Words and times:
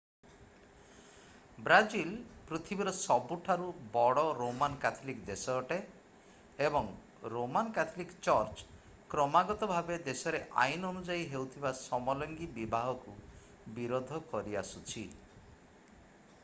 Brazil 1.65 2.13
ପୃଥିବୀର 2.51 2.93
ସବୁଠୁ 2.99 3.67
ବଡ଼ 3.97 4.21
ରୋମାନ 4.39 4.79
କ୍ୟାଥଲିକ୍ 4.85 5.19
ଦେଶ 5.27 5.57
ଅଟେ 5.63 5.75
ଏବଂ 6.69 6.89
ରୋମାନ 7.33 7.73
କ୍ୟାଥଲିକ୍ 7.75 8.15
ଚର୍ଚ୍ଚ 8.29 8.65
କ୍ରମାଗତ 9.13 9.69
ଭାବେ 9.75 9.97
ଦେଶରେ 10.09 10.41
ଆଇନ 10.63 10.91
ଅନୁଯାୟୀ 10.95 11.27
ହେଉଥିବା 11.35 11.75
ସମଲିଙ୍ଗୀ-ବିବାହକୁ 11.85 13.15
ବିରୋଧ 13.81 14.23
କରଆସୁଛି 14.33 15.05